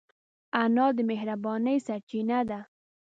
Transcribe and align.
انا 0.61 0.85
د 0.97 0.99
مهربانۍ 1.09 1.77
سرچینه 1.87 2.39
ده 2.49 2.59